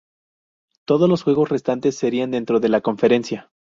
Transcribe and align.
Todos 0.87 1.07
los 1.07 1.21
juegos 1.21 1.49
restantes 1.49 1.95
serían 1.95 2.31
dentro 2.31 2.59
de 2.59 2.69
la 2.69 2.81
conferencia. 2.81 3.51